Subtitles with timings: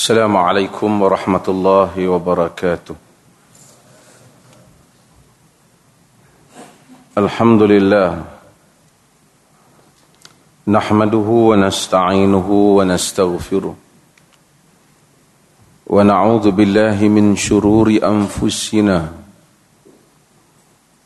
[0.00, 2.94] السلام عليكم ورحمة الله وبركاته.
[7.18, 8.24] الحمد لله.
[10.68, 13.74] نحمده ونستعينه ونستغفره.
[15.86, 18.98] ونعوذ بالله من شرور أنفسنا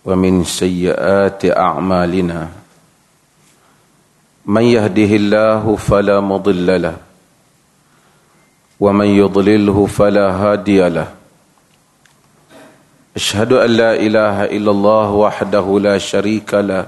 [0.05, 2.49] ومن سيئات أعمالنا.
[4.47, 7.04] من يهده الله فلا مضل له.
[8.80, 11.08] ومن يضلله فلا هادي له
[13.16, 16.88] اشهد ان لا اله الا الله وحده لا شريك له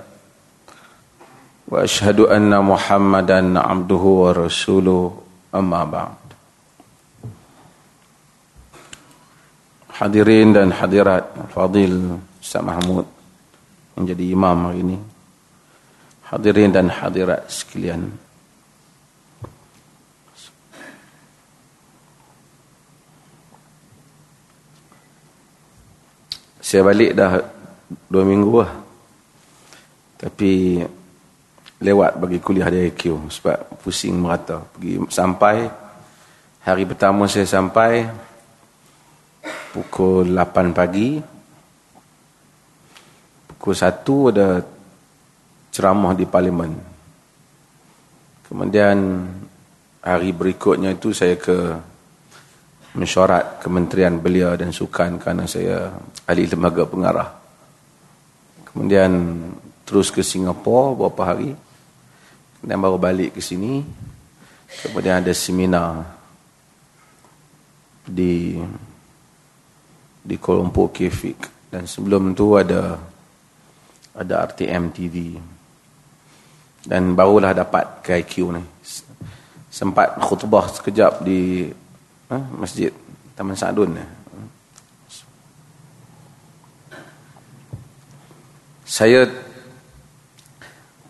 [1.72, 5.18] واشهد ان محمدا عبده ورسوله
[5.56, 6.22] اما بعد
[10.02, 13.06] Hadirin dan hadirat Fadil Ustaz Mahmud
[13.94, 14.98] menjadi imam hari ini.
[16.26, 18.10] Hadirin dan hadirat sekalian.
[26.67, 27.39] Saya balik dah
[28.11, 28.75] dua minggu lah.
[30.19, 30.83] Tapi
[31.79, 34.67] lewat bagi kuliah di IQ sebab pusing merata.
[34.75, 35.71] Pergi sampai
[36.67, 38.11] hari pertama saya sampai
[39.71, 41.23] pukul 8 pagi.
[43.55, 44.59] Pukul 1 ada
[45.71, 46.75] ceramah di parlimen.
[48.51, 49.23] Kemudian
[50.03, 51.79] hari berikutnya itu saya ke
[52.97, 55.93] mesyuarat Kementerian Belia dan Sukan kerana saya
[56.25, 57.29] ahli lembaga pengarah.
[58.65, 59.13] Kemudian
[59.85, 61.53] terus ke Singapura beberapa hari.
[62.65, 63.85] Dan baru balik ke sini.
[64.83, 66.03] Kemudian ada seminar
[68.03, 68.59] di
[70.27, 72.99] di Kuala Lumpur KFIC dan sebelum tu ada
[74.17, 75.39] ada RTM TV.
[76.87, 78.63] Dan barulah dapat KIQ ni.
[79.71, 81.71] Sempat khutbah sekejap di
[82.31, 82.39] ha?
[82.57, 82.91] masjid
[83.37, 83.93] Taman Sa'dun
[88.87, 89.27] saya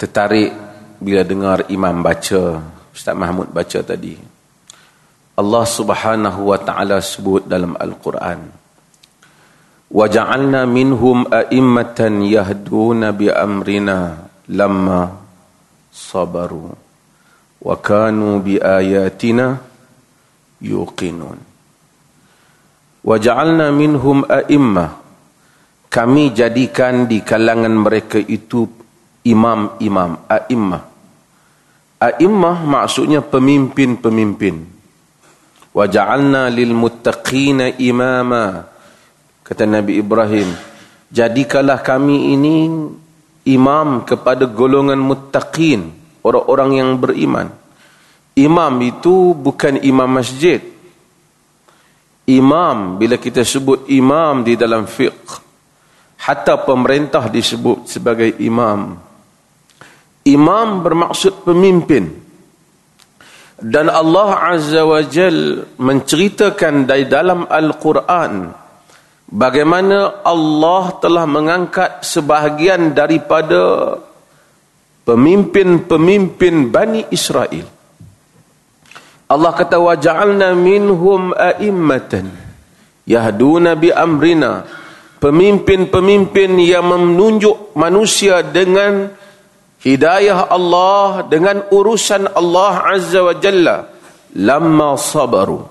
[0.00, 0.50] tertarik
[1.00, 2.60] bila dengar imam baca
[2.90, 4.16] Ustaz Mahmud baca tadi
[5.36, 8.48] Allah Subhanahu wa taala sebut dalam Al-Quran
[9.92, 15.12] waja'alna minhum a'immatan yahduna bi amrina lamma
[15.92, 16.72] sabaru
[17.60, 19.60] wa kanu bi ayatina
[20.62, 21.38] yuqinun.
[23.06, 24.98] Waja'alna minhum a'immah
[25.86, 28.66] kami jadikan di kalangan mereka itu
[29.22, 30.82] imam-imam a'immah
[32.00, 34.74] a'immah maksudnya pemimpin-pemimpin.
[35.76, 38.64] Waja'alna lil muttaqina imama
[39.44, 40.48] kata Nabi Ibrahim.
[41.12, 42.66] Jadikanlah kami ini
[43.46, 45.94] imam kepada golongan muttaqin
[46.26, 47.65] orang-orang yang beriman
[48.36, 50.60] Imam itu bukan imam masjid.
[52.28, 55.40] Imam bila kita sebut imam di dalam fiqh.
[56.20, 58.98] Hatta pemerintah disebut sebagai imam.
[60.28, 62.12] Imam bermaksud pemimpin.
[63.56, 68.52] Dan Allah Azza wa Jal menceritakan dari dalam Al-Quran.
[69.32, 73.96] Bagaimana Allah telah mengangkat sebahagian daripada
[75.08, 77.75] pemimpin-pemimpin Bani Israel.
[79.26, 82.30] Allah kata wa ja'alna minhum a'immatan
[83.02, 84.62] yahduna bi amrina.
[85.16, 89.10] Pemimpin-pemimpin yang menunjuk manusia dengan
[89.82, 93.90] hidayah Allah dengan urusan Allah azza wa jalla
[94.36, 95.64] lamma sabaru.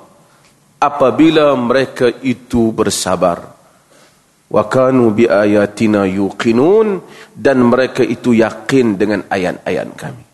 [0.82, 3.56] Apabila mereka itu bersabar.
[4.52, 7.00] Wa kanu bi ayatina yuqinun
[7.32, 10.25] dan mereka itu yakin dengan ayat-ayat kami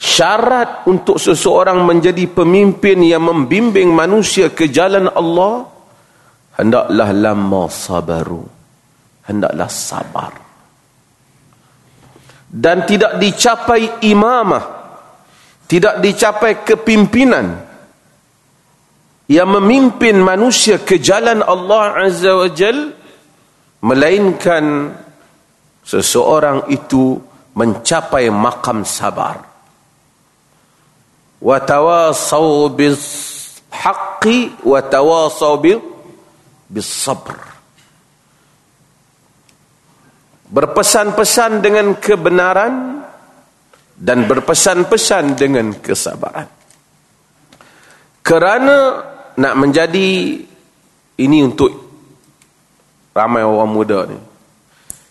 [0.00, 5.68] syarat untuk seseorang menjadi pemimpin yang membimbing manusia ke jalan Allah
[6.56, 8.42] hendaklah lama sabaru.
[9.28, 10.32] Hendaklah sabar.
[12.50, 14.80] Dan tidak dicapai imamah
[15.70, 17.46] tidak dicapai kepimpinan
[19.30, 22.90] yang memimpin manusia ke jalan Allah Azza wa Jal
[23.86, 24.90] melainkan
[25.86, 27.22] seseorang itu
[27.54, 29.38] mencapai makam sabar
[31.40, 35.56] watawasaw bishaqqi watawasaw
[36.70, 37.50] bisabr
[40.50, 43.06] berpesan-pesan dengan kebenaran
[43.94, 46.48] dan berpesan-pesan dengan kesabaran.
[48.20, 48.78] Kerana
[49.38, 50.40] nak menjadi
[51.20, 51.72] ini untuk
[53.14, 54.18] ramai orang muda ni.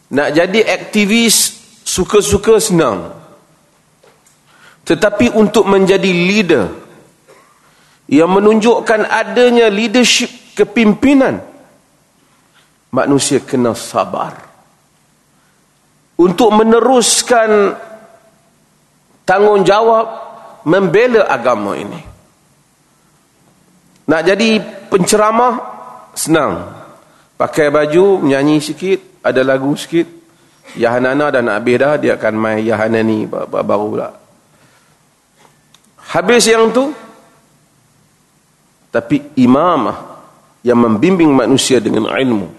[0.09, 3.18] Nak jadi aktivis suka-suka senang
[4.89, 6.65] tetapi untuk menjadi leader
[8.09, 11.45] yang menunjukkan adanya leadership kepimpinan
[12.89, 14.49] manusia kena sabar.
[16.17, 17.77] Untuk meneruskan
[19.29, 20.07] tanggungjawab
[20.65, 22.01] membela agama ini.
[24.09, 24.57] Nak jadi
[24.89, 25.53] penceramah
[26.17, 26.65] senang.
[27.37, 30.17] Pakai baju menyanyi sikit ada lagu sikit.
[30.73, 34.28] Yahanana dan Abi dah dia akan main Yahanani baru pula
[36.09, 36.89] habis yang tu?
[38.89, 39.97] Tapi imamah
[40.65, 42.49] yang membimbing manusia dengan ilmu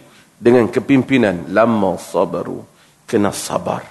[0.41, 2.65] dengan kepimpinan lama sabaru
[3.05, 3.85] kena sabar.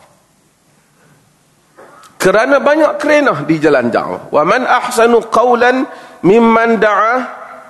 [2.19, 5.87] Kerana banyak kerenah di jalan dakwah wa man ahsanu qawlan
[6.25, 7.15] mimman da'a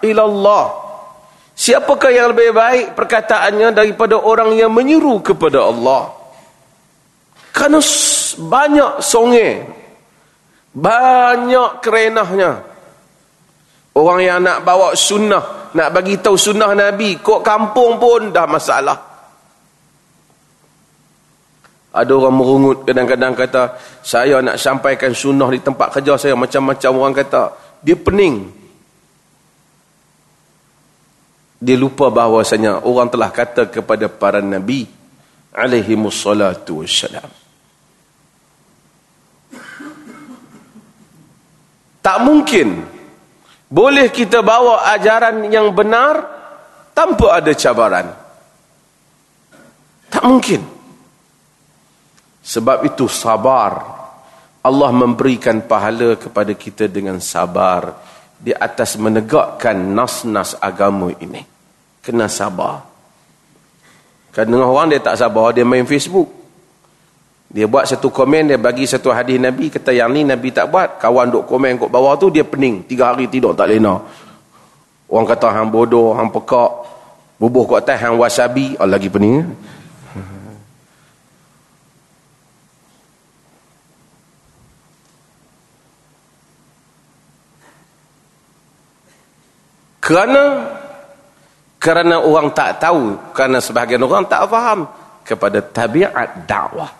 [0.01, 0.65] ila Allah
[1.53, 6.15] siapakah yang lebih baik perkataannya daripada orang yang menyeru kepada Allah?
[7.51, 7.83] Kerana
[8.39, 9.67] banyak songe
[10.73, 12.69] banyak kerenahnya
[13.99, 18.97] Orang yang nak bawa sunnah, nak bagi tahu sunnah Nabi, kok kampung pun dah masalah.
[21.89, 27.15] Ada orang merungut kadang-kadang kata, saya nak sampaikan sunnah di tempat kerja saya, macam-macam orang
[27.17, 27.41] kata,
[27.83, 28.55] dia pening.
[31.59, 34.87] Dia lupa bahawasanya orang telah kata kepada para Nabi,
[35.51, 37.27] alaihi wassalam.
[41.99, 42.99] Tak mungkin
[43.69, 46.25] boleh kita bawa ajaran yang benar
[46.97, 48.07] tanpa ada cabaran?
[50.09, 50.61] Tak mungkin.
[52.41, 54.01] Sebab itu sabar.
[54.59, 57.95] Allah memberikan pahala kepada kita dengan sabar
[58.35, 61.45] di atas menegakkan nas-nas agama ini.
[62.01, 62.89] Kena sabar.
[64.33, 66.27] Kadang orang dia tak sabar, dia main Facebook.
[67.49, 71.01] Dia buat satu komen, dia bagi satu hadis Nabi, kata yang ni Nabi tak buat.
[71.01, 72.85] Kawan duk komen kat bawah tu, dia pening.
[72.85, 73.97] Tiga hari tidur tak lena.
[75.09, 76.71] Orang kata hang bodoh, hang pekak.
[77.41, 78.77] Bubuh kat atas, hang wasabi.
[78.77, 79.49] Oh, lagi pening.
[90.09, 90.43] Kerana
[91.81, 94.85] kerana orang tak tahu, kerana sebahagian orang tak faham
[95.23, 96.98] kepada tabiat dakwah.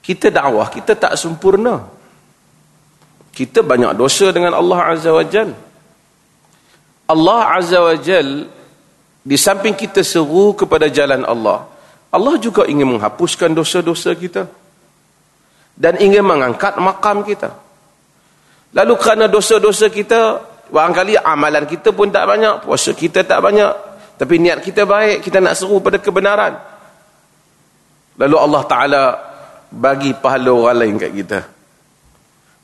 [0.00, 1.84] Kita dakwah, kita tak sempurna.
[3.30, 5.52] Kita banyak dosa dengan Allah Azza wa Jal.
[7.06, 8.48] Allah Azza wa Jal,
[9.20, 11.68] di samping kita seru kepada jalan Allah,
[12.10, 14.48] Allah juga ingin menghapuskan dosa-dosa kita.
[15.76, 17.54] Dan ingin mengangkat makam kita.
[18.76, 23.72] Lalu kerana dosa-dosa kita, barangkali amalan kita pun tak banyak, puasa kita tak banyak.
[24.20, 26.60] Tapi niat kita baik, kita nak seru pada kebenaran.
[28.20, 29.02] Lalu Allah Ta'ala
[29.70, 31.40] bagi pahala orang lain kat kita.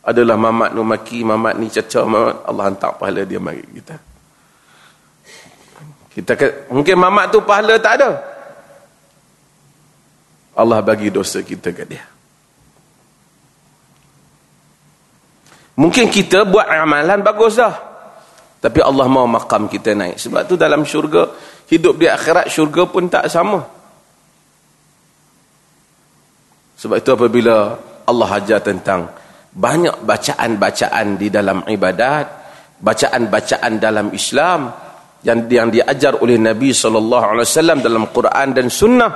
[0.06, 3.97] Adalah mamat nu maki mamat ni caca mamat Allah hantar pahala dia bagi kita.
[6.14, 6.32] Kita
[6.70, 8.11] mungkin mamat tu pahala tak ada.
[10.56, 12.05] Allah bagi dosa kita kat dia.
[15.76, 17.75] Mungkin kita buat amalan bagus dah.
[18.56, 20.17] Tapi Allah mau makam kita naik.
[20.17, 21.29] Sebab tu dalam syurga
[21.69, 23.75] hidup di akhirat syurga pun tak sama
[26.76, 27.56] sebab itu apabila
[28.05, 29.08] Allah ajar tentang
[29.56, 32.26] banyak bacaan-bacaan di dalam ibadat,
[32.76, 34.69] bacaan-bacaan dalam Islam
[35.25, 39.11] yang yang diajar oleh Nabi sallallahu alaihi wasallam dalam Quran dan sunnah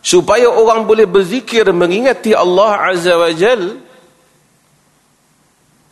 [0.00, 3.62] supaya orang boleh berzikir mengingati Allah azza wa jal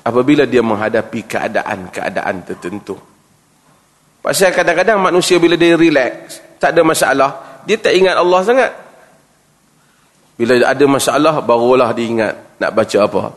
[0.03, 2.97] apabila dia menghadapi keadaan-keadaan tertentu.
[4.23, 7.31] Pasal kadang-kadang manusia bila dia relax, tak ada masalah,
[7.67, 8.71] dia tak ingat Allah sangat.
[10.43, 13.31] Bila ada masalah, barulah diingat nak baca apa.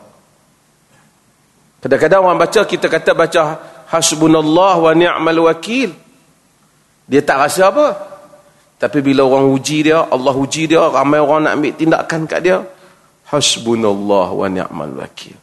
[1.78, 3.42] Kadang-kadang orang baca, kita kata baca
[3.94, 5.94] hasbunallah wa ni'mal wakil.
[7.06, 7.94] Dia tak rasa apa.
[8.82, 12.58] Tapi bila orang uji dia, Allah uji dia, ramai orang nak ambil tindakan kat dia.
[13.30, 15.38] Hasbunallah wa ni'mal wakil.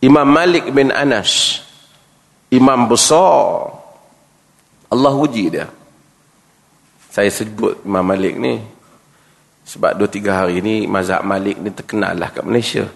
[0.00, 1.60] Imam Malik bin Anas.
[2.48, 3.68] Imam besar.
[4.88, 5.68] Allah uji dia.
[7.12, 8.77] Saya sebut Imam Malik ni
[9.68, 12.88] sebab dua tiga hari ni mazhab Malik ni terkenal lah kat Malaysia.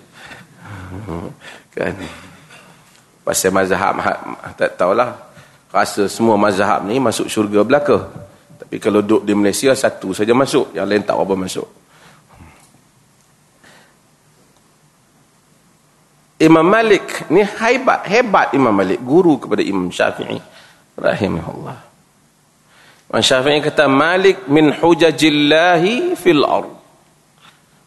[1.76, 1.92] kan?
[3.20, 3.92] Pasal mazhab
[4.56, 5.12] tak tahulah.
[5.68, 8.08] Rasa semua mazhab ni masuk syurga belaka.
[8.56, 11.68] Tapi kalau duduk di Malaysia satu saja masuk, yang lain tak apa masuk.
[16.40, 20.40] Imam Malik ni hebat, hebat Imam Malik, guru kepada Imam Syafi'i
[20.96, 21.91] rahimahullah.
[23.12, 26.72] Imam Syafi'i kata Malik min hujajillahi fil ard.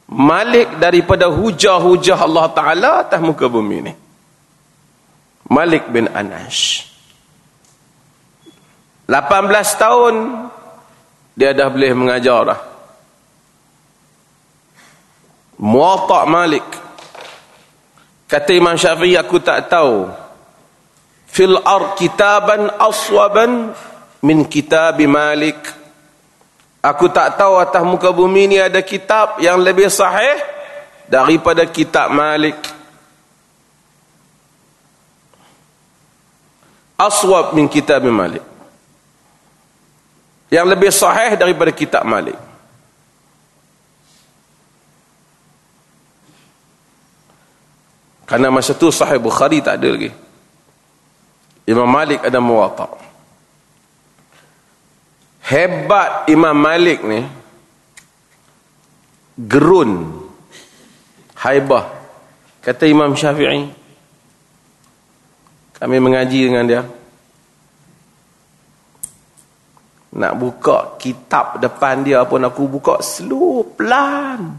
[0.06, 3.94] Malik daripada hujah-hujah Allah Taala atas muka bumi ni.
[5.50, 6.90] Malik bin Anas
[9.06, 9.22] 18
[9.78, 10.16] tahun
[11.38, 12.60] dia dah boleh mengajar dah
[15.62, 16.66] Muwatta Malik
[18.26, 20.10] kata Imam Syafi'i aku tak tahu
[21.30, 23.78] fil ar kitaban aswaban
[24.26, 25.62] min kitab Malik
[26.82, 30.42] aku tak tahu atas muka bumi ni ada kitab yang lebih sahih
[31.06, 32.58] daripada kitab Malik
[36.98, 38.42] aswab min kitab Malik
[40.50, 42.38] yang lebih sahih daripada kitab Malik
[48.26, 50.10] Karena masa tu sahih Bukhari tak ada lagi.
[51.70, 53.05] Imam Malik ada muwatta.
[55.46, 57.22] Hebat Imam Malik ni.
[59.38, 59.92] Gerun.
[61.38, 61.86] Haibah.
[62.66, 63.86] Kata Imam Syafi'i
[65.76, 66.82] kami mengaji dengan dia.
[70.16, 74.56] Nak buka kitab depan dia pun aku buka slow pelan.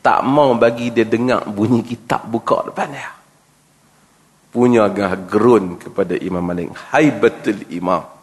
[0.00, 3.12] Tak mau bagi dia dengar bunyi kitab buka depan dia.
[4.48, 4.88] Punya
[5.28, 6.72] gerun kepada Imam Malik.
[6.94, 8.17] Haibatul imam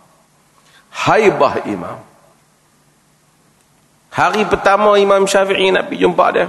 [0.96, 2.00] haibah imam.
[4.16, 6.48] Hari pertama Imam Syafi'i nak pergi jumpa dia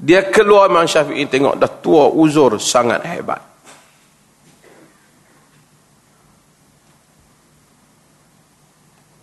[0.00, 3.38] dia keluar Imam Syafi'i tengok dah tua uzur sangat hebat.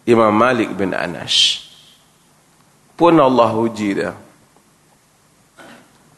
[0.07, 1.67] Imam Malik bin Anas
[2.95, 4.15] pun Allah uji dia.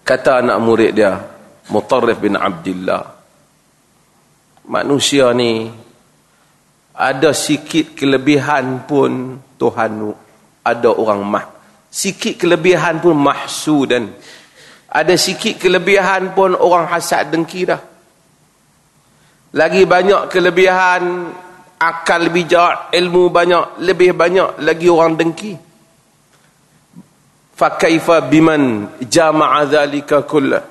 [0.05, 1.17] Kata anak murid dia
[1.69, 3.19] Mutarrif bin Abdullah
[4.69, 5.65] manusia ni
[6.99, 10.11] ada sikit kelebihan pun Tuhan
[10.67, 11.45] ada orang mah
[11.87, 14.11] sikit kelebihan pun mahsudan
[14.91, 17.79] ada sikit kelebihan pun orang hasad dengki dah
[19.55, 21.31] lagi banyak kelebihan
[21.79, 25.55] akal bijak, ilmu banyak, lebih banyak lagi orang dengki.
[27.55, 30.63] Fakaifa biman jama'a dhalika kullah.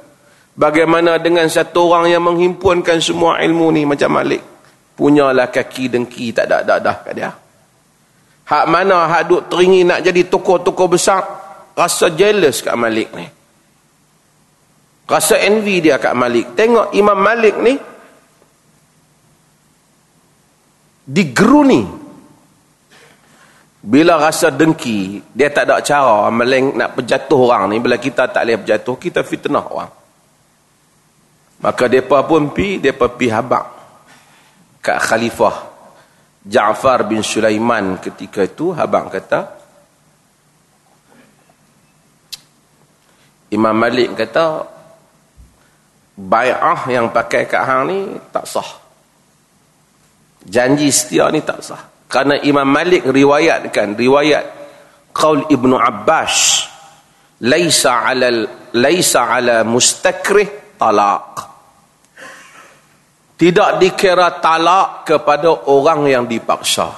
[0.59, 4.43] Bagaimana dengan satu orang yang menghimpunkan semua ilmu ni macam Malik.
[4.99, 7.31] Punyalah kaki dengki tak ada dah dah kat dia.
[8.51, 11.23] Hak mana hak duk teringin nak jadi tokoh-tokoh besar.
[11.79, 13.23] Rasa jealous kat Malik ni.
[15.07, 16.59] Rasa envy dia kat Malik.
[16.59, 17.79] Tengok Imam Malik ni
[21.07, 21.83] digeruni
[23.79, 28.45] bila rasa dengki dia tak ada cara meleng nak berjatuh orang ni bila kita tak
[28.45, 29.89] boleh berjatuh kita fitnah orang
[31.65, 33.78] maka depa pun pi depa pi habaq
[34.89, 35.69] kat khalifah
[36.49, 39.41] Ja'far bin Sulaiman ketika itu habaq kata
[43.53, 44.65] Imam Malik kata
[46.17, 48.69] bai'ah yang pakai kat hang ni tak sah.
[50.45, 51.81] Janji setia ni tak sah.
[52.09, 54.45] Kerana Imam Malik riwayatkan riwayat
[55.17, 56.69] qaul Ibnu Abbas
[57.41, 58.29] laisa ala
[58.77, 61.48] laisa ala mustakrih talaq
[63.39, 66.91] tidak dikira talak kepada orang yang dipaksa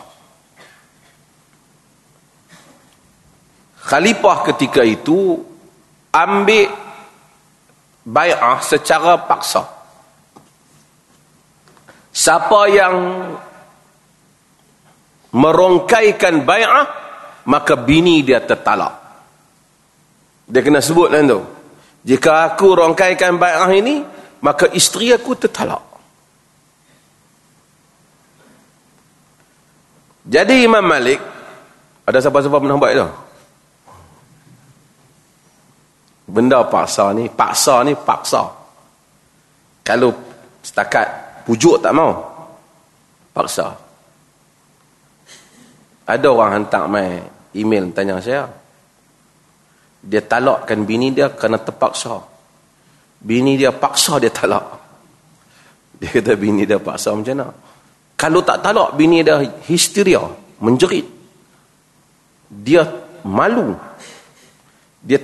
[3.85, 5.37] khalifah ketika itu
[6.11, 6.73] ambil
[8.09, 9.81] bai'ah secara paksa
[12.11, 12.97] Siapa yang
[15.31, 16.87] merongkaikan bai'ah
[17.47, 18.99] maka bini dia tertalak.
[20.51, 21.41] Dia kena sebut kan tu.
[22.03, 24.03] Jika aku rongkaikan bai'ah ini
[24.43, 25.81] maka isteri aku tertalak.
[30.31, 31.19] Jadi Imam Malik
[32.07, 33.09] ada siapa-siapa pernah buat itu?
[36.31, 38.47] Benda paksa ni, paksa ni paksa.
[39.83, 40.15] Kalau
[40.63, 41.07] setakat
[41.43, 42.15] pujuk tak mau
[43.35, 43.75] paksa.
[46.07, 47.19] Ada orang hantar mai
[47.59, 48.47] email tanya saya.
[50.01, 52.23] Dia talakkan bini dia kerana terpaksa.
[53.19, 54.63] Bini dia paksa dia talak.
[55.99, 57.70] Dia kata bini dia paksa macam mana
[58.21, 60.21] kalau tak talak bini dia histeria
[60.61, 61.09] menjerit
[62.53, 62.85] dia
[63.25, 63.73] malu
[65.01, 65.17] dia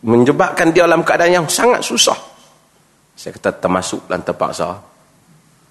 [0.00, 2.16] menjebakkan dia dalam keadaan yang sangat susah
[3.12, 4.80] saya kata termasuk dan terpaksa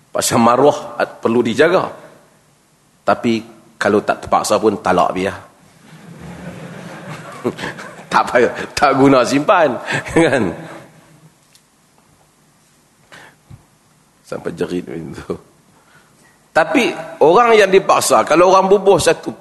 [0.09, 1.85] Pasal maruah perlu dijaga.
[3.05, 3.45] Tapi
[3.77, 5.37] kalau tak terpaksa pun talak biar.
[8.11, 9.77] tak payah, tak guna simpan.
[10.25, 10.43] kan?
[14.25, 15.33] Sampai jerit itu.
[16.59, 16.91] Tapi
[17.23, 19.31] orang yang dipaksa, kalau orang bubuh satu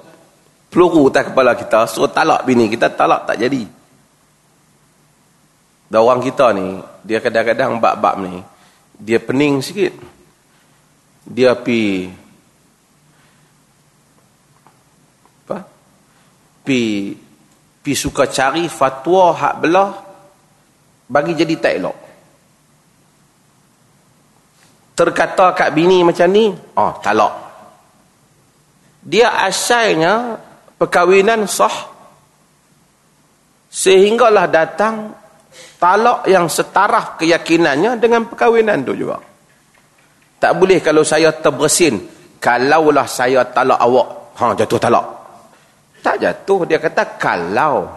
[0.71, 3.67] peluru atas kepala kita, suruh talak bini, kita talak tak jadi.
[5.91, 8.39] Dan orang kita ni, dia kadang-kadang bab-bab ni,
[8.95, 9.91] dia pening sikit.
[11.27, 12.07] Dia pi
[15.43, 15.59] apa?
[16.63, 17.11] Pi
[17.83, 19.91] pi suka cari fatwa hak belah
[21.11, 21.97] bagi jadi tak elok
[24.99, 27.49] terkata kat bini macam ni oh talak
[28.99, 30.35] dia asalnya
[30.75, 31.97] perkahwinan sah.
[33.69, 35.13] Sehinggalah datang
[35.77, 39.21] talak yang setaraf keyakinannya dengan perkahwinan tu juga.
[40.39, 41.99] Tak boleh kalau saya terbersin
[42.39, 44.07] kalaulah saya talak awak
[44.39, 45.05] ha jatuh talak
[45.99, 47.91] tak jatuh dia kata kalau.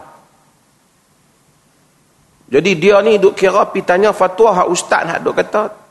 [2.52, 5.81] Jadi dia ni duk kira pi tanya fatwa hak ustaz hak duk kata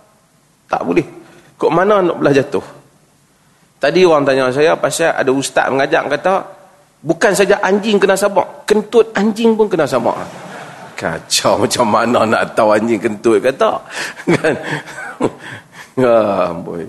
[0.72, 1.04] tak boleh.
[1.60, 2.63] Kok mana nak belah jatuh?
[3.82, 6.34] Tadi orang tanya saya pasal ada ustaz mengajak kata
[7.04, 10.16] bukan saja anjing kena sabak, kentut anjing pun kena sabak.
[10.96, 13.82] Kacau macam mana nak tahu anjing kentut kata.
[14.38, 14.56] Kan?
[16.00, 16.86] Ah, boy.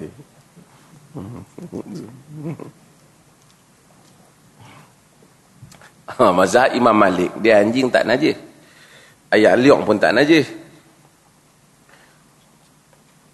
[6.13, 8.37] Ha, mazhab Imam Malik, dia anjing tak najis.
[9.33, 10.45] Ayat liok pun tak najis.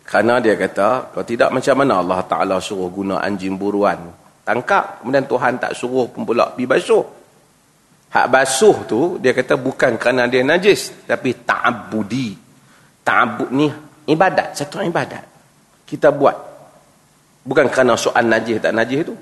[0.09, 4.09] Kerana dia kata, kalau tidak macam mana Allah Ta'ala suruh guna anjing buruan.
[4.41, 7.05] Tangkap, kemudian Tuhan tak suruh pun pula pergi basuh.
[8.09, 11.05] Hak basuh tu, dia kata bukan kerana dia najis.
[11.05, 12.33] Tapi ta'abudi.
[13.05, 13.69] Ta'abud ni
[14.09, 15.29] ibadat, satu ibadat.
[15.85, 16.37] Kita buat.
[17.45, 19.13] Bukan kerana soal najis tak najis tu.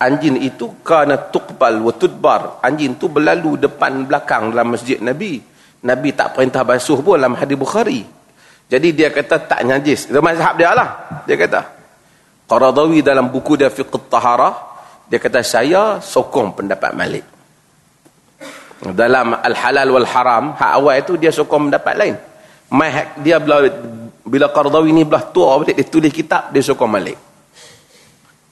[0.00, 2.64] Anjing itu kerana tuqbal wa tudbar.
[2.64, 5.44] Anjing tu berlalu depan belakang dalam masjid Nabi.
[5.84, 8.19] Nabi tak perintah basuh pun dalam hadis Bukhari.
[8.70, 10.06] Jadi dia kata tak najis.
[10.06, 11.20] Itu mazhab dia lah.
[11.26, 11.60] Dia kata.
[12.46, 14.54] Qaradawi dalam buku dia fiqh taharah.
[15.10, 17.26] Dia kata saya sokong pendapat Malik.
[18.94, 20.54] Dalam al-halal wal-haram.
[20.54, 22.14] Hak awal itu dia sokong pendapat lain.
[23.26, 23.66] Dia bila,
[24.22, 25.74] bila Qaradawi ni belah tua balik.
[25.74, 26.54] Dia tulis kitab.
[26.54, 27.18] Dia sokong Malik.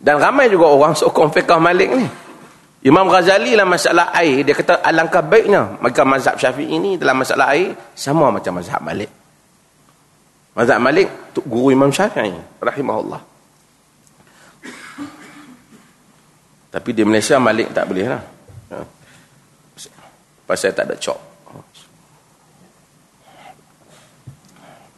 [0.02, 2.07] Dan ramai juga orang sokong fiqh Malik ni.
[2.87, 4.42] Imam Ghazali dalam masalah air.
[4.42, 5.78] Dia kata alangkah baiknya.
[5.78, 7.78] Maka mazhab syafi'i ini dalam masalah air.
[7.94, 9.11] Sama macam mazhab Malik.
[10.59, 11.07] Mazhab Malik
[11.47, 13.23] guru Imam Syafi'i rahimahullah.
[16.75, 18.23] Tapi di Malaysia Malik tak boleh lah.
[18.75, 18.77] Ha.
[20.51, 21.18] Pasal tak ada cok.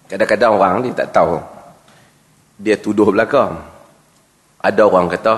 [0.09, 1.37] Kadang-kadang orang ni tak tahu.
[2.57, 3.61] Dia tuduh belakang.
[4.65, 5.35] Ada orang kata,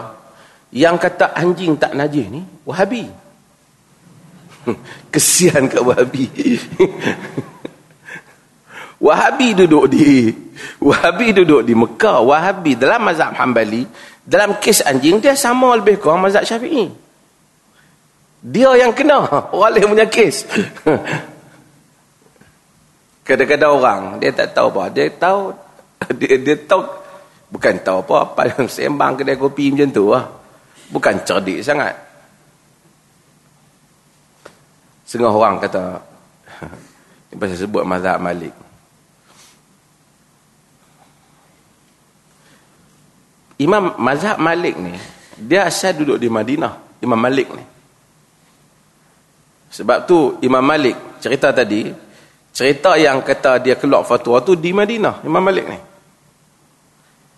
[0.71, 3.11] yang kata anjing tak najis ni, wahabi.
[5.13, 6.31] Kesian kat wahabi.
[9.03, 10.31] Wahabi duduk di
[10.89, 12.23] Wahabi duduk di Mekah.
[12.23, 13.83] Wahabi dalam mazhab Hambali,
[14.23, 16.87] dalam kes anjing dia sama lebih kurang mazhab Syafi'i.
[18.43, 20.43] Dia yang kena, orang lain punya kes.
[23.27, 25.55] Kadang-kadang orang dia tak tahu apa, dia tahu
[26.19, 26.83] dia, dia tahu
[27.55, 30.27] bukan tahu apa yang sembang kedai kopi macam tu lah.
[30.91, 31.95] Bukan cerdik sangat.
[35.07, 36.03] Setengah orang kata
[37.33, 38.53] ini pasal sebut mazhab Malik.
[43.63, 44.95] Imam Mazhab Malik ni
[45.39, 47.65] dia asal duduk di Madinah Imam Malik ni.
[49.73, 51.89] Sebab tu Imam Malik cerita tadi
[52.53, 55.79] cerita yang kata dia keluar fatwa tu di Madinah Imam Malik ni.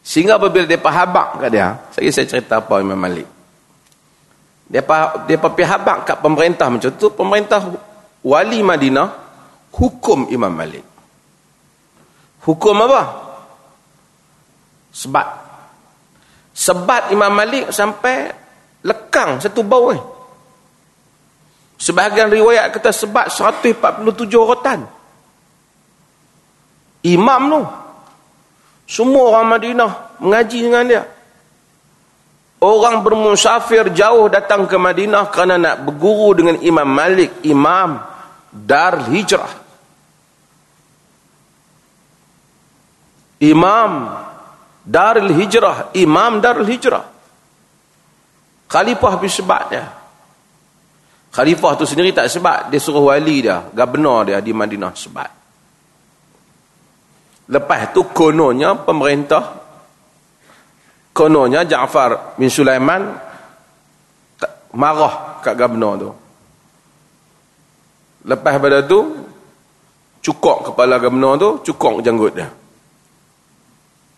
[0.04, 3.28] Sehingga apabila dia pahabak kat dia saya saya cerita apa Imam Malik?
[4.64, 4.82] Dia
[5.28, 7.60] dia pahabak kat pemerintah macam tu pemerintah
[8.24, 9.08] wali Madinah
[9.70, 10.84] hukum Imam Malik.
[12.44, 13.02] Hukum apa?
[14.92, 15.26] Sebab
[16.55, 18.31] Sebat Imam Malik sampai
[18.87, 19.99] lekang satu bau ni.
[21.75, 24.07] Sebahagian riwayat kata sebat 147
[24.38, 24.87] rotan.
[27.03, 27.62] Imam tu.
[28.85, 31.03] Semua orang Madinah mengaji dengan dia.
[32.62, 38.01] Orang bermusafir jauh datang ke Madinah kerana nak berguru dengan Imam Malik, Imam
[38.49, 39.53] Dar Hijrah.
[43.45, 43.90] Imam
[44.85, 47.09] Darul Hijrah, Imam Darul Hijrah.
[48.68, 49.85] Khalifah bin sebab dia.
[51.33, 55.31] Khalifah tu sendiri tak sebab, dia suruh wali dia, gubernur dia di Madinah sebab.
[57.44, 59.61] Lepas tu kononnya pemerintah
[61.12, 63.03] kononnya Ja'far bin Sulaiman
[64.75, 66.11] marah kat gubernur tu.
[68.25, 69.01] Lepas pada tu
[70.25, 72.49] cukok kepala gubernur tu, cukok janggut dia.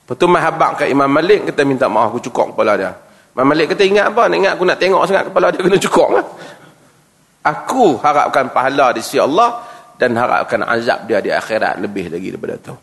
[0.07, 2.95] Lepas tu mahabak kat Imam Malik kata minta maaf aku cukup kepala dia.
[3.35, 4.31] Imam Malik kata ingat apa?
[4.31, 6.25] Nak ingat aku nak tengok sangat kepala dia kena cukup lah.
[7.51, 9.67] Aku harapkan pahala di sisi Allah
[9.99, 12.75] dan harapkan azab dia di akhirat lebih lagi daripada tu.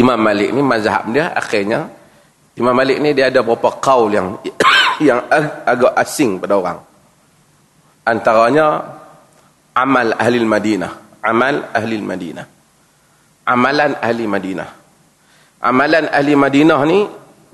[0.00, 1.88] Imam Malik ni mazhab dia akhirnya
[2.56, 4.36] Imam Malik ni dia ada beberapa kaul yang
[5.08, 5.20] yang
[5.68, 6.80] agak asing pada orang.
[8.04, 8.80] Antaranya
[9.76, 12.46] amal ahli Madinah amal ahli Madinah.
[13.46, 14.68] Amalan ahli Madinah.
[15.66, 16.98] Amalan ahli Madinah ni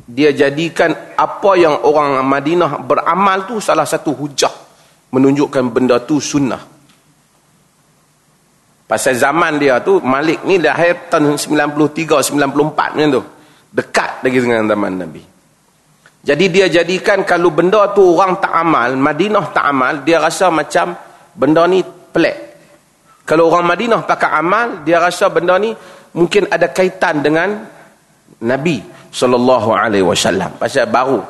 [0.04, 4.52] dia jadikan apa yang orang Madinah beramal tu salah satu hujah
[5.12, 6.60] menunjukkan benda tu sunnah.
[8.88, 12.36] Pasal zaman dia tu Malik ni lahir tahun 93 94
[12.76, 13.22] macam tu.
[13.72, 15.22] Dekat lagi dengan zaman Nabi.
[16.22, 20.94] Jadi dia jadikan kalau benda tu orang tak amal, Madinah tak amal, dia rasa macam
[21.34, 22.51] benda ni pelik.
[23.22, 25.70] Kalau orang Madinah pakai amal, dia rasa benda ni
[26.12, 27.62] mungkin ada kaitan dengan
[28.42, 28.82] Nabi
[29.12, 30.58] sallallahu alaihi wasallam.
[30.58, 31.22] Pasal baru.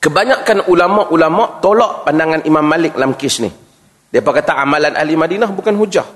[0.00, 3.52] Kebanyakan ulama-ulama tolak pandangan Imam Malik dalam kes ni.
[4.10, 6.08] Dia kata amalan ahli Madinah bukan hujah.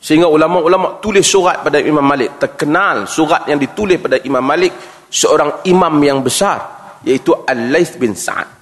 [0.00, 2.40] Sehingga ulama-ulama tulis surat pada Imam Malik.
[2.40, 4.72] Terkenal surat yang ditulis pada Imam Malik.
[5.06, 6.74] Seorang imam yang besar.
[7.06, 8.55] Iaitu Al-Layth bin Sa'ad.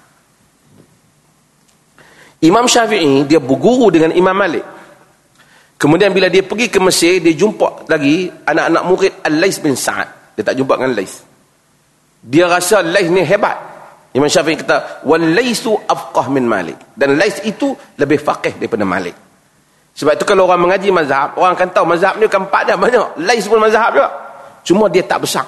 [2.44, 4.64] Imam Syafi'i dia berguru dengan Imam Malik.
[5.80, 7.24] Kemudian bila dia pergi ke Mesir.
[7.24, 10.36] Dia jumpa lagi anak-anak murid Al-Layth bin Sa'ad.
[10.36, 11.24] Dia tak jumpa dengan Layth.
[12.20, 13.74] Dia rasa Layth ni hebat.
[14.14, 19.16] Imam Syafi'i kata walaysu afqah min Malik dan Lais itu lebih faqih daripada Malik.
[19.98, 23.26] Sebab itu kalau orang mengaji mazhab, orang akan tahu mazhab ni kan empat dah banyak.
[23.26, 24.08] Lais pun mazhab juga.
[24.62, 25.46] Cuma dia tak besar.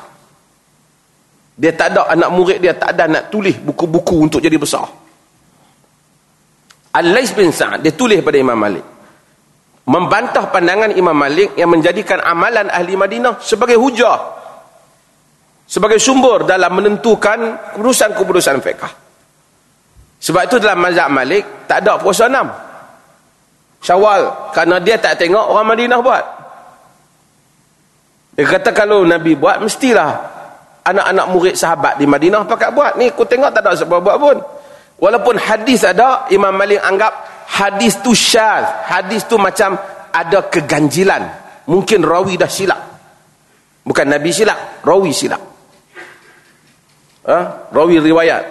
[1.55, 5.06] Dia tak ada anak murid dia tak ada nak tulis buku-buku untuk jadi besar.
[6.97, 8.85] Al-Lais bin Sa'ad dia tulis pada Imam Malik.
[9.87, 14.19] Membantah pandangan Imam Malik yang menjadikan amalan ahli Madinah sebagai hujah
[15.67, 18.93] sebagai sumber dalam menentukan keputusan-keputusan fiqah.
[20.17, 22.49] Sebab itu dalam mazhab Malik tak ada puasa enam.
[23.85, 26.25] Syawal kerana dia tak tengok orang Madinah buat.
[28.41, 30.17] Dia kata kalau Nabi buat mestilah
[30.87, 32.97] anak-anak murid sahabat di Madinah pakat buat.
[32.97, 34.37] Ni aku tengok tak ada sebab buat pun.
[34.97, 37.13] Walaupun hadis ada Imam Malik anggap
[37.49, 38.65] hadis tu syaz.
[38.89, 39.77] Hadis tu macam
[40.13, 41.23] ada keganjilan.
[41.69, 42.81] Mungkin rawi dah silap.
[43.87, 45.57] Bukan Nabi silap, rawi silap
[47.27, 47.39] ha?
[47.75, 48.45] rawi riwayat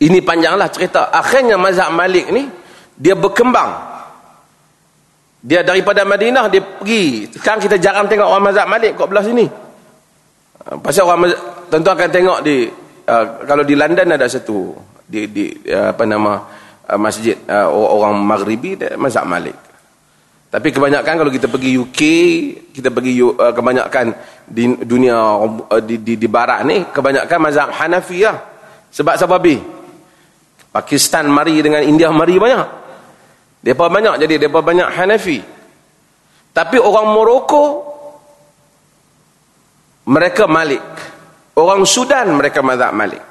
[0.00, 2.48] ini panjanglah cerita akhirnya mazhab Malik ni
[2.96, 3.94] dia berkembang
[5.44, 9.46] dia daripada Madinah dia pergi sekarang kita jarang tengok orang mazhab Malik kat belah sini
[10.64, 12.56] ha, pasal orang mazhab, tentu akan tengok di
[13.08, 14.74] uh, kalau di London ada satu
[15.06, 16.32] di, di uh, apa nama
[16.90, 19.66] uh, masjid uh, orang Maghribi mazhab Malik
[20.46, 22.00] tapi kebanyakan kalau kita pergi UK,
[22.70, 24.14] kita pergi uh, kebanyakan
[24.46, 28.40] di dunia uh, di, di, di barat ni, kebanyakan mazhab Hanafi lah.
[28.88, 29.44] Sebab sebab?
[30.72, 32.68] Pakistan mari dengan India mari banyak.
[33.60, 35.44] Depa banyak jadi depa banyak Hanafi.
[36.56, 37.64] Tapi orang Morocco
[40.08, 40.84] mereka Malik.
[41.56, 43.24] Orang Sudan mereka mazhab Malik.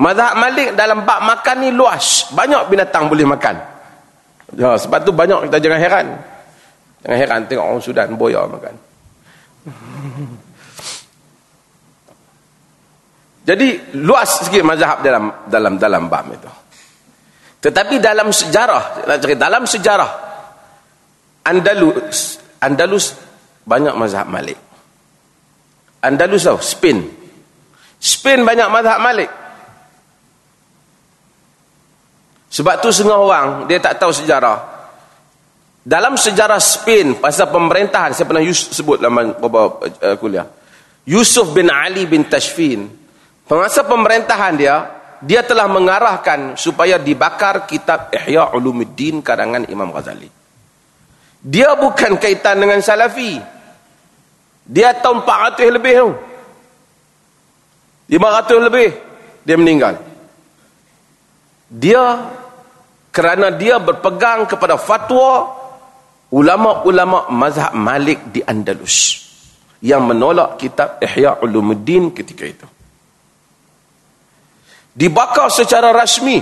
[0.00, 2.32] Mazhab Malik dalam bab makan ni luas.
[2.32, 3.56] Banyak binatang boleh makan.
[4.56, 6.06] Ya, sebab tu banyak kita jangan heran.
[7.04, 8.74] Jangan heran tengok orang Sudan boya makan.
[13.44, 16.48] Jadi luas sikit mazhab dalam dalam dalam bab itu.
[17.60, 19.04] Tetapi dalam sejarah,
[19.36, 20.10] dalam sejarah
[21.44, 23.12] Andalus Andalus
[23.68, 24.56] banyak mazhab Malik.
[26.00, 27.23] Andalus tau, Spain.
[28.04, 29.32] Spain banyak mazhab Malik.
[32.52, 34.76] Sebab tu setengah orang dia tak tahu sejarah.
[35.80, 40.44] Dalam sejarah Spain pasal pemerintahan saya pernah sebut dalam beberapa uh, kuliah.
[41.08, 42.88] Yusuf bin Ali bin Tashfin
[43.48, 44.76] penguasa pemerintahan dia
[45.24, 50.28] dia telah mengarahkan supaya dibakar kitab Ihya Ulumuddin karangan Imam Ghazali.
[51.40, 53.40] Dia bukan kaitan dengan Salafi.
[54.64, 56.33] Dia tahun 400 lebih tu.
[58.14, 58.88] 500 lebih
[59.42, 59.98] dia meninggal.
[61.66, 62.30] Dia
[63.10, 65.50] kerana dia berpegang kepada fatwa
[66.30, 69.26] ulama-ulama mazhab Malik di Andalus
[69.82, 72.66] yang menolak kitab Ihya Ulumuddin ketika itu.
[74.94, 76.38] Dibakar secara rasmi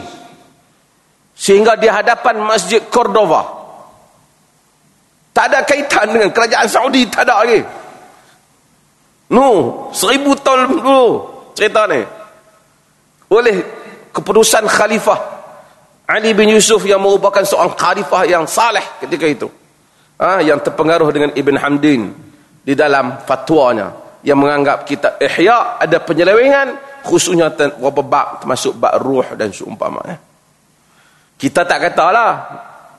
[1.33, 3.65] sehingga di hadapan Masjid Cordova.
[5.33, 7.65] Tak ada kaitan dengan kerajaan Saudi, tak ada lagi.
[9.33, 9.49] No,
[9.97, 12.01] seribu tahun dulu cerita ni.
[13.33, 13.57] Oleh
[14.13, 15.19] keputusan khalifah
[16.13, 19.49] Ali bin Yusuf yang merupakan seorang khalifah yang saleh ketika itu.
[20.21, 22.03] Ha, yang terpengaruh dengan Ibn Hamdin
[22.63, 23.91] di dalam fatwanya
[24.23, 30.19] yang menganggap kita ihya ada penyelewengan khususnya beberapa bab termasuk bab ruh dan seumpamanya.
[31.35, 32.31] Kita tak katalah.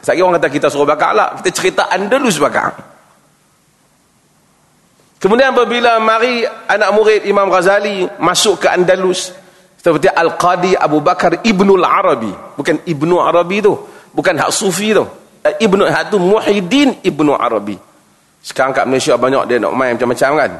[0.04, 1.40] Sekali orang kata kita suruh bakar lah.
[1.40, 2.76] Kita cerita Andalus bakar.
[5.24, 9.32] Kemudian apabila mari anak murid Imam Ghazali masuk ke Andalus
[9.80, 13.72] seperti Al-Qadi Abu Bakar Ibnu Arabi, bukan Ibnu Arabi tu,
[14.12, 15.08] bukan hak sufi tu.
[15.48, 17.80] Eh, Ibnu hak tu Muhyiddin Ibnu Arabi.
[18.44, 20.52] Sekarang kat Malaysia banyak dia nak main macam-macam kan.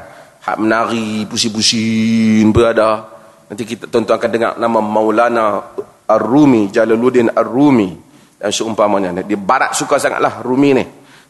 [0.48, 3.04] Hak menari, pusing-pusing berada.
[3.52, 5.60] Nanti kita tentu akan dengar nama Maulana
[6.08, 7.92] Ar-Rumi, Jalaluddin Ar-Rumi
[8.40, 9.20] dan seumpamanya.
[9.28, 10.84] Di barat suka sangatlah Rumi ni.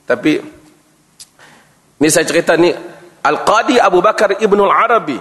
[0.07, 0.39] Tapi
[1.99, 2.94] ni saya cerita ni
[3.25, 5.17] Al-Qadi Abu Bakar Ibn Al-Arabi.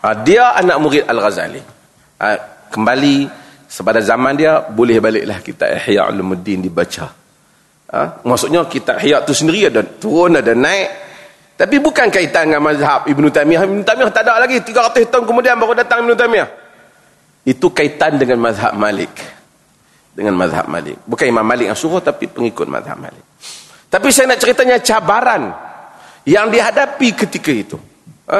[0.00, 1.58] Ha, dia anak murid Al-Ghazali.
[2.22, 2.26] Ha,
[2.70, 3.26] kembali
[3.66, 7.10] sepada zaman dia, boleh baliklah kita Ihya Ulumuddin dibaca.
[7.90, 11.10] Ha, maksudnya kita Ihya tu sendiri ada turun, ada naik.
[11.58, 13.62] Tapi bukan kaitan dengan mazhab Ibn Taymiyah.
[13.66, 14.62] Ibn Taymiyah tak ada lagi.
[14.62, 16.48] 300 tahun kemudian baru datang Ibn Taymiyah.
[17.44, 19.12] Itu kaitan dengan mazhab Malik.
[20.14, 20.96] Dengan mazhab Malik.
[21.04, 23.20] Bukan Imam Malik yang suruh tapi pengikut mazhab Malik.
[23.90, 25.69] Tapi saya nak ceritanya cabaran
[26.28, 27.78] yang dihadapi ketika itu
[28.28, 28.38] ha?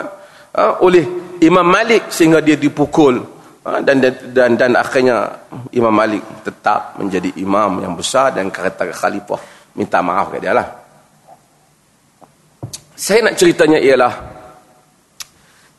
[0.52, 0.62] Ha?
[0.84, 1.04] oleh
[1.40, 3.20] Imam Malik sehingga dia dipukul
[3.64, 3.80] ha?
[3.80, 4.02] dan,
[4.34, 9.40] dan dan akhirnya Imam Malik tetap menjadi imam yang besar dan kata khalifah
[9.76, 10.68] minta maaf kepada dia lah
[13.00, 14.12] saya nak ceritanya ialah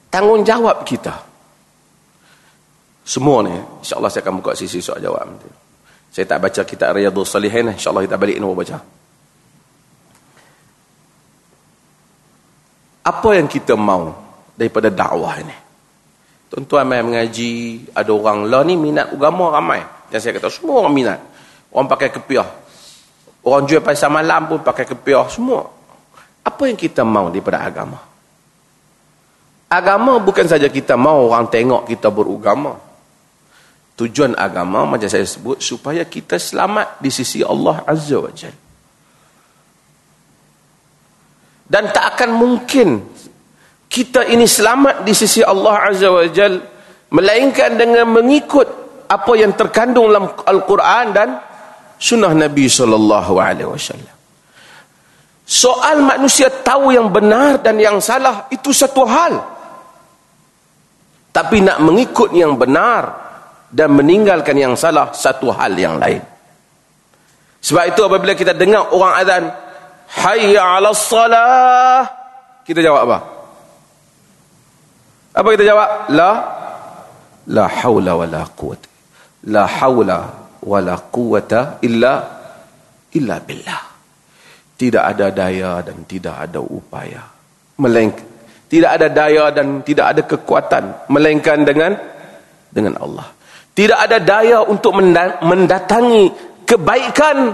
[0.09, 1.13] tanggungjawab kita
[3.05, 5.29] semua ni insyaAllah saya akan buka sisi soal jawab
[6.11, 9.00] saya tak baca kitab Riyadul Salihin insyaAllah kita balik ni baca
[13.01, 14.13] apa yang kita mau
[14.53, 15.57] daripada dakwah ini?
[16.53, 19.81] Tuan-tuan mai mengaji ada orang lah ni minat agama ramai.
[20.13, 21.19] Yang saya kata semua orang minat.
[21.71, 22.45] Orang pakai kepiah.
[23.41, 25.65] Orang jual pasal malam pun pakai kepiah semua.
[26.45, 27.97] Apa yang kita mau daripada agama?
[29.71, 32.75] Agama bukan saja kita mau orang tengok kita beragama.
[33.95, 38.60] Tujuan agama macam saya sebut supaya kita selamat di sisi Allah Azza wa Jalla
[41.71, 42.99] dan tak akan mungkin
[43.87, 46.59] kita ini selamat di sisi Allah Azza wa Jal
[47.15, 48.67] melainkan dengan mengikut
[49.07, 51.39] apa yang terkandung dalam Al-Quran dan
[51.95, 54.15] sunnah Nabi sallallahu alaihi wasallam.
[55.47, 59.35] Soal manusia tahu yang benar dan yang salah itu satu hal.
[61.31, 63.11] Tapi nak mengikut yang benar
[63.71, 66.23] dan meninggalkan yang salah satu hal yang lain.
[67.63, 69.43] Sebab itu apabila kita dengar orang azan
[70.11, 72.03] Hayya ala salah.
[72.67, 73.17] Kita jawab apa?
[75.31, 75.89] Apa kita jawab?
[76.11, 76.31] La.
[77.51, 78.87] La hawla wa la quwata.
[79.47, 80.19] La hawla
[80.61, 82.13] wa la quwata illa
[83.15, 83.81] illa billah.
[84.75, 87.23] Tidak ada daya dan tidak ada upaya.
[87.81, 88.31] Melainkan
[88.71, 91.91] tidak ada daya dan tidak ada kekuatan melainkan dengan
[92.71, 93.27] dengan Allah.
[93.75, 94.95] Tidak ada daya untuk
[95.43, 96.31] mendatangi
[96.63, 97.51] kebaikan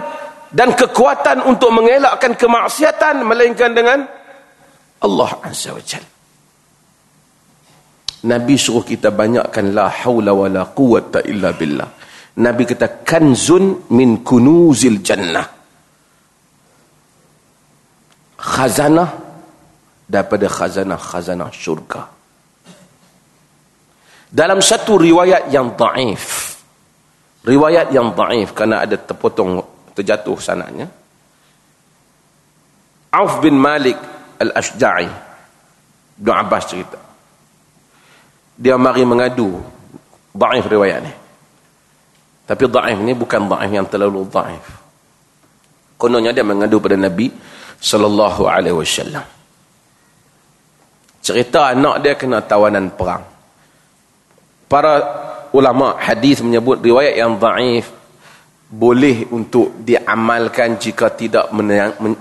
[0.52, 4.00] dan kekuatan untuk mengelakkan kemaksiatan melainkan dengan
[5.04, 6.06] Allah Azza wa Jal.
[8.28, 11.90] Nabi suruh kita banyakkan la hawla wa la quwata illa billah.
[12.38, 15.46] Nabi kata kanzun min kunuzil jannah.
[18.38, 19.10] Khazanah
[20.06, 22.02] daripada khazanah-khazanah syurga.
[24.28, 26.58] Dalam satu riwayat yang daif.
[27.48, 30.86] Riwayat yang daif kerana ada terpotong terjatuh sananya.
[33.10, 33.98] Auf bin Malik
[34.38, 35.10] Al-Ashja'i.
[36.22, 37.02] Ibn Abbas cerita.
[38.58, 39.58] Dia mari mengadu
[40.34, 41.14] da'if riwayat ni.
[42.46, 44.66] Tapi da'if ni bukan da'if yang terlalu da'if.
[45.98, 47.34] Kononnya dia mengadu pada Nabi
[47.82, 49.26] sallallahu alaihi wasallam.
[51.26, 53.26] Cerita anak dia kena tawanan perang.
[54.70, 54.94] Para
[55.54, 57.97] ulama hadis menyebut riwayat yang da'if
[58.68, 61.48] boleh untuk diamalkan jika tidak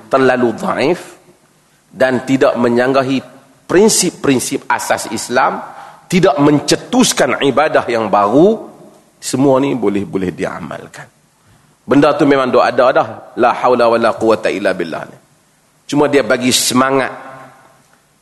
[0.07, 1.19] terlalu dhaif
[1.91, 3.19] dan tidak menyanggahi
[3.67, 5.59] prinsip-prinsip asas Islam
[6.07, 8.71] tidak mencetuskan ibadah yang baru
[9.19, 11.11] semua ni boleh boleh diamalkan.
[11.87, 13.09] Benda tu memang doa ada dah.
[13.39, 15.19] La haula wala quwata illa billah ni.
[15.87, 17.27] Cuma dia bagi semangat.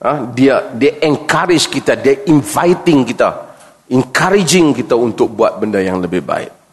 [0.04, 0.28] Ha?
[0.36, 3.56] dia dia encourage kita dia inviting kita
[3.88, 6.63] encouraging kita untuk buat benda yang lebih baik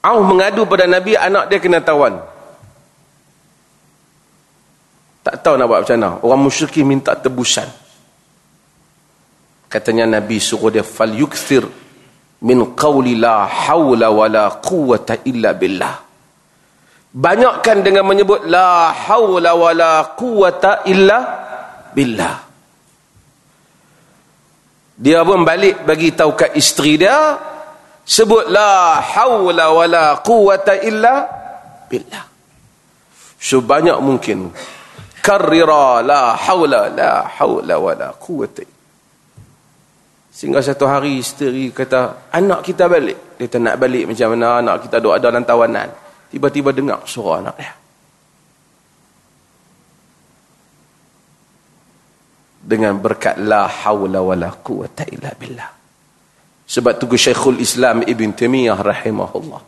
[0.00, 2.16] Auf mengadu pada Nabi anak dia kena tawan.
[5.20, 6.10] Tak tahu nak buat macam mana.
[6.24, 7.68] Orang musyrikin minta tebusan.
[9.68, 11.68] Katanya Nabi suruh dia fal yukthir
[12.40, 15.94] min qawli la hawla wa la quwata illa billah.
[17.10, 21.18] Banyakkan dengan menyebut la hawla wa la quwata illa
[21.92, 22.34] billah.
[25.00, 27.36] Dia pun balik bagi tahu kat isteri dia
[28.10, 31.30] sebut la haula wala quwata illa
[31.86, 32.24] billah.
[33.38, 34.50] Sebanyak mungkin.
[35.22, 38.66] Karrira la haula la haula wala quwwata.
[40.34, 43.38] Sehingga satu hari isteri kata anak kita balik.
[43.38, 44.58] Dia tak nak balik macam mana?
[44.58, 45.88] Anak kita duduk dalam tawanan.
[46.32, 47.72] Tiba-tiba dengar suara anak dia.
[52.60, 55.79] Dengan berkat la haula wala quwwata illa billah
[56.70, 59.60] sebab tu Syekhul Islam Ibn Taimiyah rahimahullah.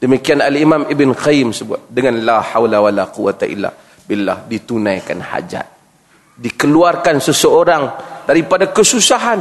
[0.00, 3.68] Demikian Al-Imam Ibn Qayyim sebut dengan la haula wala quwwata illa
[4.08, 5.68] billah ditunaikan hajat.
[6.36, 7.84] Dikeluarkan seseorang
[8.24, 9.40] daripada kesusahan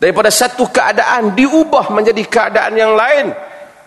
[0.00, 3.32] daripada satu keadaan diubah menjadi keadaan yang lain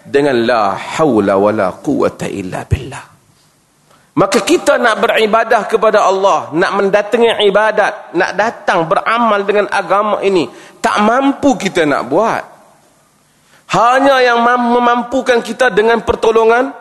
[0.05, 3.05] dengan la haula wala quwata illa billah.
[4.17, 10.49] Maka kita nak beribadah kepada Allah nak mendatangi ibadat nak datang beramal dengan agama ini
[10.81, 12.58] tak mampu kita nak buat
[13.69, 16.73] hanya yang memampukan kita dengan pertolongan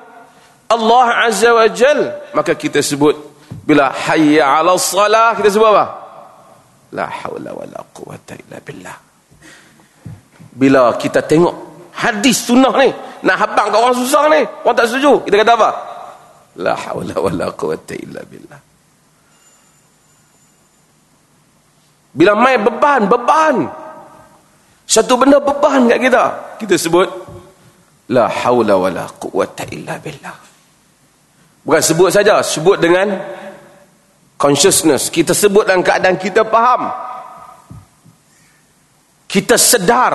[0.68, 2.32] Allah Azza wa Jal.
[2.32, 3.12] Maka kita sebut
[3.68, 5.84] bila hayya ala salah kita sebut apa?
[6.96, 8.96] La haula wala quwata illa billah.
[10.56, 11.54] Bila kita tengok
[11.92, 12.88] hadis sunnah ni
[13.20, 15.70] nak habang kat orang susah ni orang tak setuju kita kata apa?
[16.64, 18.60] La haula wala quwata illa billah.
[22.16, 23.56] Bila mai beban beban.
[24.88, 27.08] Satu benda beban kat kita kita sebut
[28.10, 30.36] la haula wala quwata illa billah.
[31.62, 33.12] Bukan sebut saja sebut dengan
[34.40, 35.12] consciousness.
[35.12, 36.88] Kita sebut dalam keadaan kita faham.
[39.28, 40.14] Kita sedar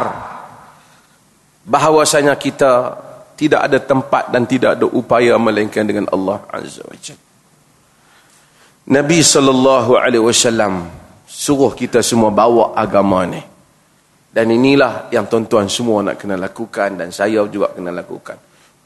[1.63, 2.97] bahawasanya kita
[3.37, 7.21] tidak ada tempat dan tidak ada upaya melainkan dengan Allah Azza wa Jalla.
[8.83, 10.89] Nabi sallallahu alaihi wasallam
[11.23, 13.52] suruh kita semua bawa agama ni
[14.33, 18.37] dan inilah yang tuan-tuan semua nak kena lakukan dan saya juga kena lakukan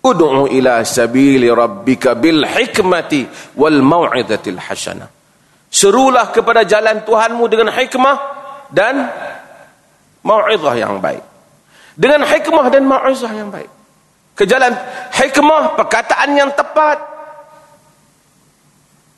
[0.03, 5.17] ud'u ila sabili rabbika bil hikmati wal mau'izatil hasanah
[5.67, 8.17] Serulah kepada jalan Tuhanmu dengan hikmah
[8.71, 9.11] dan
[10.23, 11.23] mau'izah yang baik.
[11.97, 13.67] Dengan hikmah dan mau'izah yang baik.
[14.37, 14.71] Ke jalan
[15.11, 16.97] hikmah, perkataan yang tepat.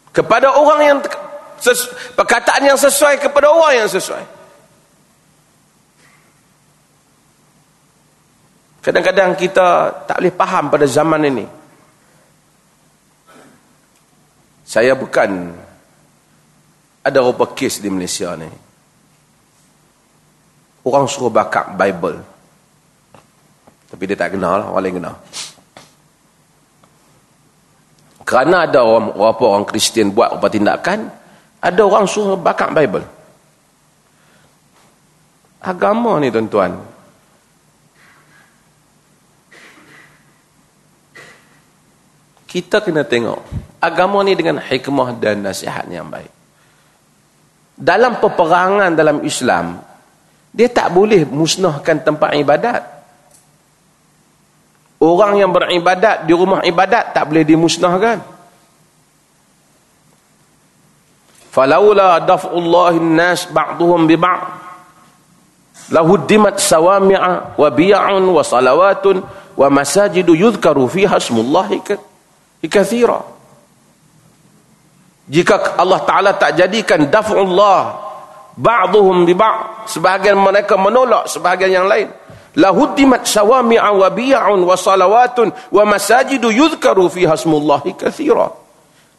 [0.09, 0.97] Kepada orang yang
[2.17, 4.38] perkataan yang sesuai kepada orang yang sesuai.
[8.89, 9.67] Kadang-kadang kita
[10.09, 11.45] tak boleh faham pada zaman ini.
[14.65, 15.29] Saya bukan
[17.05, 18.49] ada beberapa kes di Malaysia ni.
[20.89, 22.17] Orang suruh bakar Bible.
[23.93, 25.15] Tapi dia tak kenal lah orang lain kenal.
[28.25, 31.13] Kerana ada orang, apa orang Kristian buat apa tindakan
[31.61, 33.05] ada orang suruh bakar Bible.
[35.61, 36.88] Agama ni tuan-tuan
[42.49, 43.45] kita kena tengok
[43.77, 46.33] agama ni dengan hikmah dan nasihat yang baik.
[47.77, 49.77] Dalam peperangan dalam Islam
[50.49, 52.81] dia tak boleh musnahkan tempat ibadat.
[54.99, 58.19] Orang yang beribadat di rumah ibadat tak boleh dimusnahkan.
[61.53, 64.41] Falaula daf'ullahin nas ba'duhum bi ba'd.
[65.93, 69.21] Lahuddimat sawami'a wa bi'un wa salawatun
[69.53, 71.81] wa masajidu yudhkaru fiha ismullahi
[72.67, 73.21] katsira
[75.29, 78.09] jika Allah Ta'ala tak jadikan daf'ullah
[78.57, 82.09] ba'duhum bi ba' sebahagian mereka menolak sebahagian yang lain
[82.57, 88.51] lahuddimat sawami'a wa biya'un wa salawatun wa masajidu yudhkaru fi hasmullahi kathira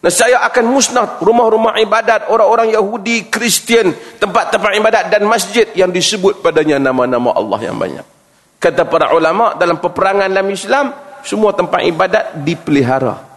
[0.08, 6.80] saya akan musnah rumah-rumah ibadat orang-orang Yahudi, Kristian, tempat-tempat ibadat dan masjid yang disebut padanya
[6.80, 8.06] nama-nama Allah yang banyak.
[8.56, 13.29] Kata para ulama dalam peperangan dalam Islam, semua tempat ibadat dipelihara.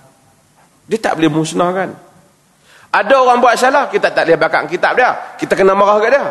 [0.88, 1.90] Dia tak boleh musnahkan.
[2.94, 5.10] Ada orang buat salah, kita tak boleh bakar kitab dia.
[5.40, 6.26] Kita kena marah kat dia.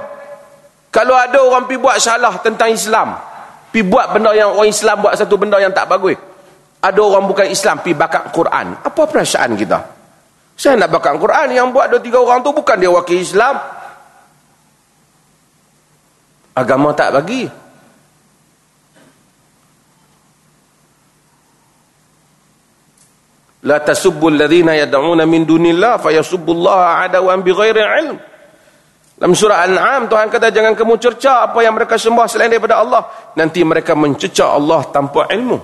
[0.92, 3.16] Kalau ada orang pi buat salah tentang Islam,
[3.72, 6.14] pi buat benda yang orang Islam buat satu benda yang tak bagus.
[6.84, 8.76] Ada orang bukan Islam pi bakar Quran.
[8.84, 9.78] Apa perasaan kita?
[10.52, 13.56] Saya nak bakar Quran yang buat dua tiga orang tu bukan dia wakil Islam.
[16.52, 17.48] Agama tak bagi.
[23.62, 28.18] La tasubbu alladhina yad'una min dunillah fayasubbullaha adawan bighairi ilm.
[29.22, 33.06] Dalam surah Al-An'am Tuhan kata jangan kamu cerca apa yang mereka sembah selain daripada Allah,
[33.38, 35.58] nanti mereka mencerca Allah tanpa ilmu.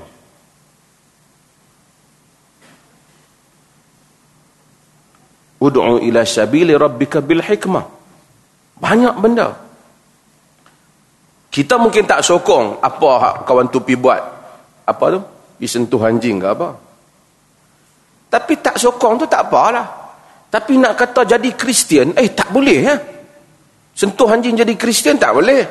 [5.58, 7.82] Ud'u ila sabili rabbika bil hikmah.
[8.78, 9.58] Banyak benda.
[11.50, 14.22] Kita mungkin tak sokong apa kawan tu pi buat.
[14.86, 15.20] Apa tu?
[15.58, 16.87] Disentuh anjing ke apa?
[18.28, 19.86] Tapi tak sokong tu tak apalah.
[20.48, 22.96] Tapi nak kata jadi Kristian, eh tak boleh ya.
[23.92, 25.64] Sentuh anjing jadi Kristian tak boleh.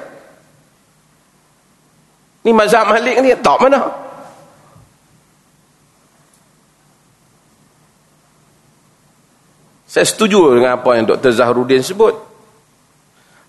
[2.45, 3.81] Ni mazhab Malik ni tak mana?
[9.87, 11.31] Saya setuju dengan apa yang Dr.
[11.31, 12.13] Zahrudin sebut.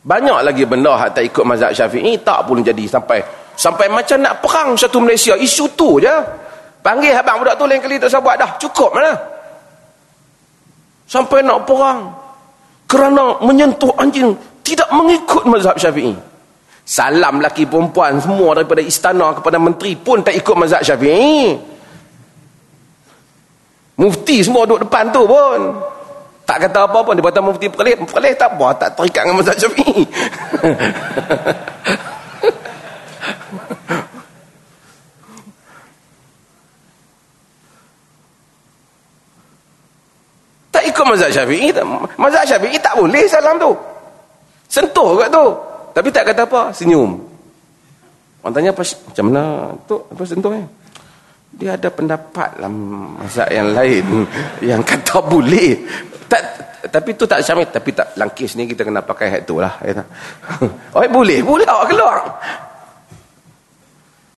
[0.07, 3.21] Banyak lagi benda yang tak ikut mazhab syafi'i, tak pun jadi sampai
[3.59, 5.35] sampai macam nak perang satu Malaysia.
[5.35, 6.15] Isu tu je.
[6.89, 8.49] Panggil abang budak tu lain kali tak sabar dah.
[8.57, 9.12] Cukup mana?
[11.05, 12.09] Sampai nak perang.
[12.89, 14.32] Kerana menyentuh anjing
[14.64, 16.16] tidak mengikut mazhab syafi'i.
[16.89, 21.61] Salam laki perempuan semua daripada istana kepada menteri pun tak ikut mazhab syafi'i.
[24.01, 25.61] Mufti semua duduk depan tu pun.
[26.49, 27.12] Tak kata apa pun.
[27.12, 28.01] Dia kata mufti perlih.
[28.01, 28.72] Perlih tak apa.
[28.80, 30.09] Tak terikat dengan mazhab syafi'i.
[40.99, 41.70] ikut mazhab syafi'i
[42.18, 43.70] mazhab syafi'i tak boleh salam tu.
[44.66, 45.46] Sentuh kat tu.
[45.94, 47.14] Tapi tak kata apa senyum.
[48.42, 49.42] Orang tanya apa macam mana
[49.86, 50.62] tu apa sentuh ni?
[51.59, 52.74] Dia ada pendapat dalam
[53.22, 54.05] mazhab yang lain
[54.74, 55.78] yang kata boleh.
[56.26, 56.42] Tak
[56.90, 59.82] tapi tu tak syamil tapi tak langkis ni kita kena pakai hat tu lah
[60.94, 62.16] oh boleh awak keluar